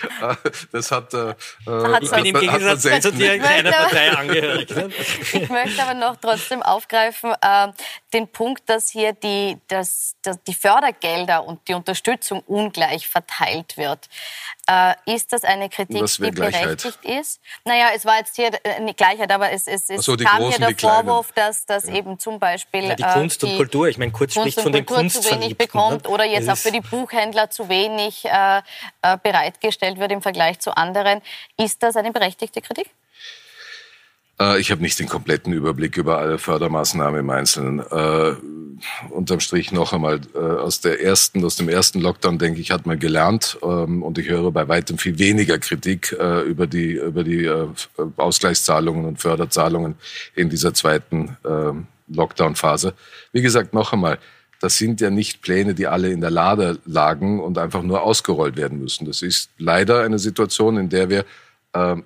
[0.72, 1.36] das hat, äh,
[1.68, 4.70] hat ich bin im Gegensatz zu dir keiner Partei angehörig.
[4.70, 4.90] Ne?
[5.34, 7.68] ich möchte aber noch trotzdem aufgreifen, äh,
[8.14, 14.08] den Punkt, dass hier die, dass, dass die Fördergelder und die Unterstützung ungleich verteilt wird.
[14.68, 17.40] Äh, ist das eine Kritik, die berechtigt ist?
[17.66, 20.76] Naja, es war jetzt hier eine Gleichheit, aber es, es, es so, kam hier der
[20.76, 21.94] Vorwurf, dass, dass ja.
[21.94, 25.22] eben zum Beispiel ja, die Kunst und Kultur, ich meine, Kurz spricht von den Kunst
[25.22, 26.10] zu wenig bekommt ne?
[26.10, 28.62] oder jetzt auch für die Buchhändler zu wenig äh,
[29.04, 31.22] äh, bereitgestellt wird im Vergleich zu anderen.
[31.58, 32.90] Ist das eine berechtigte Kritik?
[34.40, 37.80] Äh, ich habe nicht den kompletten Überblick über alle Fördermaßnahmen im Einzelnen.
[37.80, 38.36] Äh,
[39.10, 42.86] unterm Strich noch einmal äh, aus der ersten, aus dem ersten Lockdown denke ich, hat
[42.86, 47.24] man gelernt ähm, und ich höre bei weitem viel weniger Kritik äh, über die über
[47.24, 47.68] die äh,
[48.18, 49.96] Ausgleichszahlungen und Förderzahlungen
[50.36, 51.72] in dieser zweiten äh,
[52.14, 52.94] Lockdown-Phase.
[53.32, 54.20] Wie gesagt, noch einmal.
[54.62, 58.56] Das sind ja nicht Pläne, die alle in der Lade lagen und einfach nur ausgerollt
[58.56, 59.06] werden müssen.
[59.06, 61.26] Das ist leider eine Situation, in der wir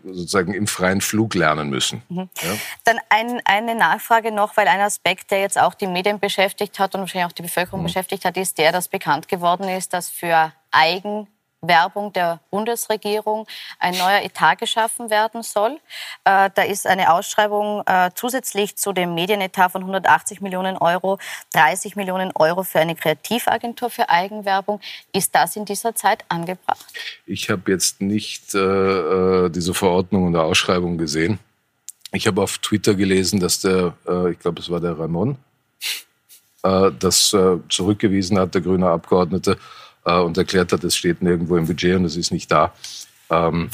[0.03, 2.01] sozusagen im freien Flug lernen müssen.
[2.09, 2.29] Mhm.
[2.41, 2.49] Ja?
[2.85, 6.95] Dann ein, eine Nachfrage noch, weil ein Aspekt, der jetzt auch die Medien beschäftigt hat
[6.95, 7.85] und wahrscheinlich auch die Bevölkerung mhm.
[7.85, 11.27] beschäftigt hat, ist der, dass bekannt geworden ist, dass für Eigen
[11.61, 13.45] Werbung der Bundesregierung
[13.79, 15.79] ein neuer Etat geschaffen werden soll.
[16.23, 21.19] Äh, da ist eine Ausschreibung äh, zusätzlich zu dem Medienetat von 180 Millionen Euro,
[21.53, 24.79] 30 Millionen Euro für eine Kreativagentur für Eigenwerbung.
[25.11, 26.85] Ist das in dieser Zeit angebracht?
[27.25, 31.39] Ich habe jetzt nicht äh, äh diese Verordnung und Ausschreibung gesehen.
[32.11, 35.37] Ich habe auf Twitter gelesen, dass der, äh, ich glaube, es war der Ramon,
[36.63, 37.35] äh, das
[37.69, 39.57] zurückgewiesen hat, der grüne Abgeordnete,
[40.09, 42.73] äh, und erklärt hat, es steht nirgendwo im Budget und es ist nicht da.
[43.29, 43.69] Ähm,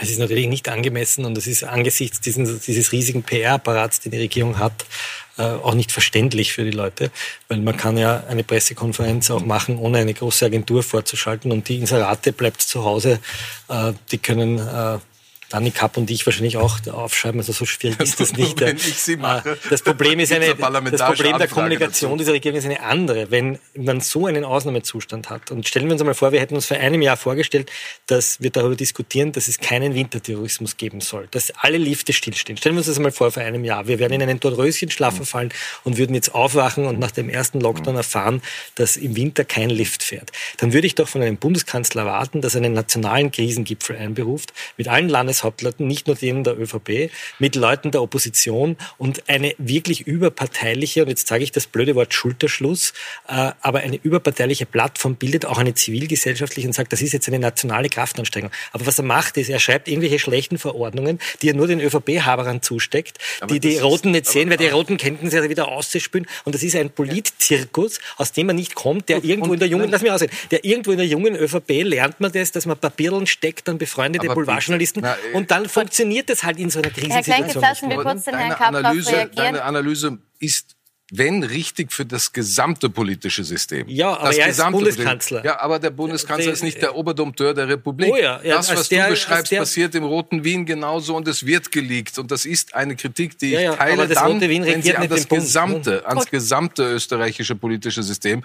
[0.00, 4.18] es ist natürlich nicht angemessen und es ist angesichts diesen, dieses riesigen PR-Apparats, den die
[4.18, 4.84] Regierung hat,
[5.38, 7.12] äh, auch nicht verständlich für die Leute,
[7.48, 11.78] weil man kann ja eine Pressekonferenz auch machen, ohne eine große Agentur vorzuschalten und die
[11.78, 13.20] Inserate bleibt zu Hause.
[13.68, 14.98] Äh, die können äh,
[15.54, 17.38] Dani Kapp und ich wahrscheinlich auch aufschreiben.
[17.38, 18.60] Also so schwierig ist das nicht.
[18.60, 19.56] Wenn ich sie mache.
[19.70, 22.18] Das Problem ist eine, das Problem der Kommunikation dazu.
[22.18, 23.30] dieser Regierung ist eine andere.
[23.30, 26.66] Wenn man so einen Ausnahmezustand hat und stellen wir uns einmal vor, wir hätten uns
[26.66, 27.70] vor einem Jahr vorgestellt,
[28.08, 32.56] dass wir darüber diskutieren, dass es keinen Winterterrorismus geben soll, dass alle Lifte stillstehen.
[32.56, 33.86] Stellen wir uns das einmal vor vor einem Jahr.
[33.86, 35.50] Wir wären in einen Dornröschenschlaf verfallen
[35.84, 38.42] und würden jetzt aufwachen und nach dem ersten Lockdown erfahren,
[38.74, 40.32] dass im Winter kein Lift fährt.
[40.56, 44.88] Dann würde ich doch von einem Bundeskanzler erwarten, dass er einen nationalen Krisengipfel einberuft mit
[44.88, 50.02] allen Landes Hauptleuten, nicht nur denen der ÖVP, mit Leuten der Opposition und eine wirklich
[50.02, 52.92] überparteiliche, und jetzt sage ich das blöde Wort Schulterschluss,
[53.28, 57.38] äh, aber eine überparteiliche Plattform bildet auch eine zivilgesellschaftliche und sagt, das ist jetzt eine
[57.38, 58.50] nationale Kraftanstrengung.
[58.72, 62.62] Aber was er macht, ist, er schreibt irgendwelche schlechten Verordnungen, die er nur den ÖVP-Haberern
[62.62, 66.26] zusteckt, aber die die Roten nicht sehen, weil die Roten könnten sie wieder auszuspülen.
[66.44, 69.90] Und das ist ein Politzirkus, aus dem man nicht kommt, der irgendwo in der jungen,
[69.90, 73.26] lass mich aussehen, der irgendwo in der jungen ÖVP lernt man das, dass man Papierlen
[73.26, 77.34] steckt an befreundete Boulevardjournalisten und dann funktioniert das halt in so einer Krisensituation.
[77.34, 79.34] Herr Klenk, lassen wir kurz den Herrn Analyse, reagieren.
[79.36, 80.76] Deine Analyse ist
[81.10, 83.86] wenn richtig für das gesamte politische System.
[83.88, 85.44] Ja, aber das er ist Bundeskanzler.
[85.44, 88.10] Ja, aber der Bundeskanzler ist nicht der Oberdompteur der Republik.
[88.12, 91.28] Oh ja, ja, das, was der, du beschreibst, der, passiert im Roten Wien genauso und
[91.28, 92.18] es wird geleakt.
[92.18, 96.06] Und das ist eine Kritik, die ich ja, teile dann, wenn sie an das gesamte,
[96.06, 98.42] ans gesamte österreichische politische System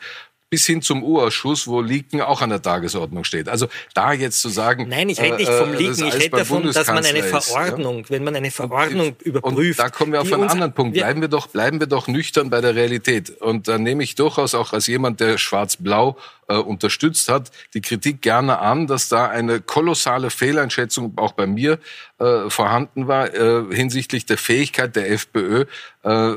[0.49, 3.47] bis hin zum U-Ausschuss, wo Leaken auch an der Tagesordnung steht.
[3.47, 4.87] Also da jetzt zu sagen...
[4.89, 8.09] Nein, ich rede nicht vom äh, Leaken, ich rede davon, dass man eine Verordnung, ist,
[8.09, 8.15] ja?
[8.15, 9.79] wenn man eine Verordnung und, überprüft...
[9.79, 10.95] Und da kommen wir auf einen anderen Punkt.
[10.95, 13.29] Bleiben wir, doch, bleiben wir doch nüchtern bei der Realität.
[13.41, 18.21] Und da nehme ich durchaus auch als jemand, der Schwarz-Blau äh, unterstützt hat, die Kritik
[18.21, 21.79] gerne an, dass da eine kolossale Fehleinschätzung auch bei mir
[22.17, 25.65] äh, vorhanden war äh, hinsichtlich der Fähigkeit der FPÖ,
[26.03, 26.33] äh,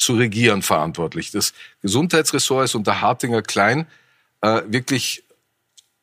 [0.00, 1.30] zu regieren verantwortlich.
[1.30, 3.86] Das Gesundheitsressort ist unter Hartinger Klein
[4.40, 5.24] äh, wirklich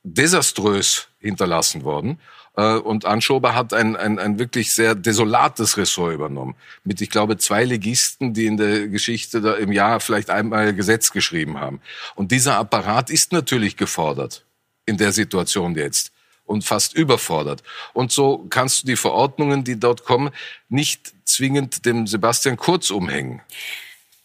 [0.04, 2.20] desaströs hinterlassen worden.
[2.56, 6.56] Äh, und Anschober hat ein, ein, ein wirklich sehr desolates Ressort übernommen.
[6.84, 11.12] Mit, ich glaube, zwei Legisten, die in der Geschichte da im Jahr vielleicht einmal Gesetz
[11.12, 11.82] geschrieben haben.
[12.16, 14.46] Und dieser Apparat ist natürlich gefordert
[14.86, 16.12] in der Situation jetzt
[16.46, 17.64] und fast überfordert.
[17.94, 20.30] Und so kannst du die Verordnungen, die dort kommen,
[20.70, 23.42] nicht zwingend dem Sebastian Kurz umhängen.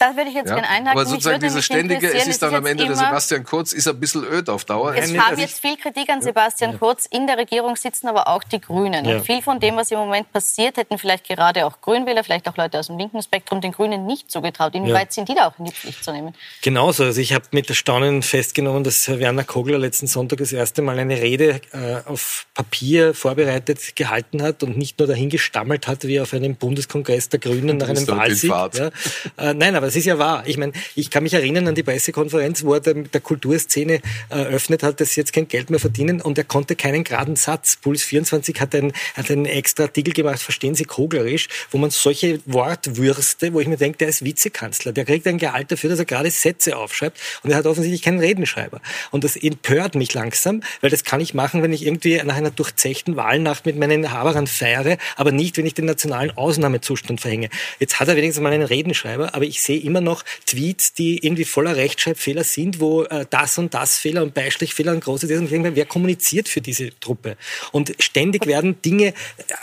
[0.03, 0.57] Da würde ich jetzt ja?
[0.57, 0.99] gerne einhaken.
[0.99, 4.25] Aber sozusagen diese ständige, es ist dann am Ende der Sebastian Kurz, ist ein bisschen
[4.25, 4.97] öd auf Dauer.
[4.97, 7.07] Es kam jetzt viel Kritik an Sebastian Kurz.
[7.07, 9.05] In der Regierung sitzen aber auch die Grünen.
[9.05, 9.15] Ja.
[9.15, 12.57] Und viel von dem, was im Moment passiert, hätten vielleicht gerade auch Grünwähler, vielleicht auch
[12.57, 14.75] Leute aus dem linken Spektrum, den Grünen nicht zugetraut.
[14.75, 15.13] Inwieweit ja.
[15.13, 16.35] sind die da auch in die Pflicht zu nehmen?
[16.63, 17.05] Genauso.
[17.05, 21.21] Also ich habe mit Erstaunen festgenommen, dass Werner Kogler letzten Sonntag das erste Mal eine
[21.21, 26.35] Rede äh, auf Papier vorbereitet gehalten hat und nicht nur dahin gestammelt hat, wie auf
[26.35, 28.51] einem Bundeskongress der Grünen nach einem Wahlsieg.
[28.51, 28.91] Ja.
[29.39, 30.45] Äh, nein, aber Das ist ja wahr.
[30.47, 34.01] Ich meine, ich kann mich erinnern an die Pressekonferenz, wo er der, der Kulturszene
[34.31, 37.77] eröffnet hat, dass sie jetzt kein Geld mehr verdienen und er konnte keinen geraden Satz.
[37.77, 42.41] Puls 24 hat einen, hat einen extra Artikel gemacht, verstehen Sie koglerisch, wo man solche
[42.47, 46.07] Wortwürste, wo ich mir denke, der ist Vizekanzler, der kriegt ein Gehalt dafür, dass er
[46.07, 48.81] gerade Sätze aufschreibt und er hat offensichtlich keinen Redenschreiber.
[49.11, 52.51] Und das empört mich langsam, weil das kann ich machen, wenn ich irgendwie nach einer
[52.51, 57.51] durchzechten Wahlnacht mit meinen Haberern feiere, aber nicht, wenn ich den nationalen Ausnahmezustand verhänge.
[57.79, 61.45] Jetzt hat er wenigstens mal einen Redenschreiber, aber ich sehe immer noch Tweets, die irgendwie
[61.45, 65.51] voller Rechtschreibfehler sind, wo äh, das und das Fehler und Beistrichfehler und große und ich
[65.51, 67.37] denke mir, wer kommuniziert für diese Truppe?
[67.73, 69.13] Und ständig werden Dinge, äh,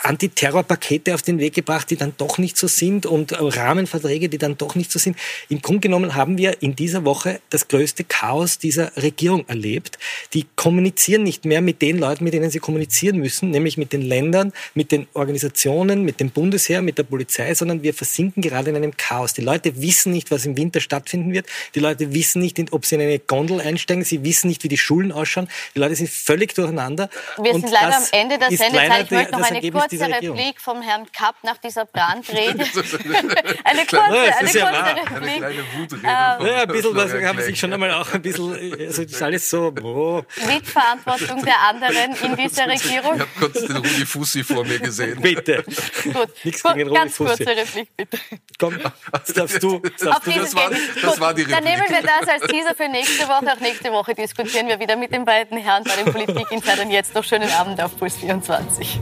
[0.02, 4.38] Antiterrorpakete auf den Weg gebracht, die dann doch nicht so sind und äh, Rahmenverträge, die
[4.38, 5.16] dann doch nicht so sind.
[5.48, 9.98] Im Grunde genommen haben wir in dieser Woche das größte Chaos dieser Regierung erlebt.
[10.34, 14.02] Die kommunizieren nicht mehr mit den Leuten, mit denen sie kommunizieren müssen, nämlich mit den
[14.02, 18.76] Ländern, mit den Organisationen, mit dem Bundesheer, mit der Polizei, sondern wir versinken gerade in
[18.76, 19.34] einem Chaos.
[19.34, 21.46] Die Leute wissen nicht, was im Winter stattfinden wird.
[21.74, 24.04] Die Leute wissen nicht, ob sie in eine Gondel einsteigen.
[24.04, 25.48] Sie wissen nicht, wie die Schulen ausschauen.
[25.74, 27.08] Die Leute sind völlig durcheinander.
[27.38, 29.04] Wir sind leider am Ende der Sendezeit.
[29.04, 32.64] Ich möchte noch eine kurze Replik vom Herrn Kapp nach dieser Brandrede.
[33.64, 35.12] eine kurze, ja, eine kurze Replik.
[35.14, 36.02] Eine kleine Wutrede.
[36.04, 39.22] Ähm, ja, ein bisschen, was haben sich schon einmal auch ein bisschen, also das ist
[39.22, 40.22] alles so, oh.
[40.46, 43.14] Mitverantwortung der anderen in dieser Regierung.
[43.14, 45.20] Ich habe kurz den Rudi Fussi vor mir gesehen.
[45.20, 45.64] Bitte.
[46.04, 47.44] Gut, Nichts gegen Rudi ganz Fussi.
[47.44, 48.18] kurze Replik, bitte.
[48.58, 48.78] Komm,
[49.12, 49.80] das darfst du.
[49.98, 50.70] Das das war-
[51.02, 51.64] das war die Dann Replik.
[51.64, 53.52] nehmen wir das als Teaser für nächste Woche.
[53.52, 56.90] Auch nächste Woche diskutieren wir wieder mit den beiden Herren bei den Politik-Insidern.
[56.90, 59.00] Jetzt noch schönen Abend auf Puls 24.